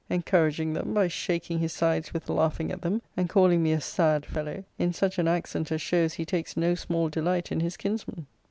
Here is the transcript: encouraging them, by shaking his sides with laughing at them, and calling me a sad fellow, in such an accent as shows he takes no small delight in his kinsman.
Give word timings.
encouraging 0.09 0.73
them, 0.73 0.95
by 0.95 1.07
shaking 1.07 1.59
his 1.59 1.71
sides 1.71 2.11
with 2.11 2.27
laughing 2.27 2.71
at 2.71 2.81
them, 2.81 3.03
and 3.15 3.29
calling 3.29 3.61
me 3.61 3.71
a 3.71 3.79
sad 3.79 4.25
fellow, 4.25 4.63
in 4.79 4.91
such 4.91 5.19
an 5.19 5.27
accent 5.27 5.71
as 5.71 5.79
shows 5.79 6.15
he 6.15 6.25
takes 6.25 6.57
no 6.57 6.73
small 6.73 7.07
delight 7.07 7.51
in 7.51 7.59
his 7.59 7.77
kinsman. 7.77 8.25